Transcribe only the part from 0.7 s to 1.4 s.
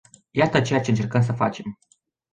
ce încercăm să